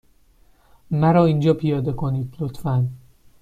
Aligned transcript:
مرا 0.91 1.25
اینجا 1.25 1.53
پیاده 1.53 1.93
کنید، 1.93 2.33
لطفا. 2.39 2.87